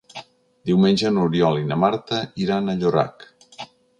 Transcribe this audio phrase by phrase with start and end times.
[0.69, 3.29] Diumenge n'Oriol i na Marta iran a Llorac.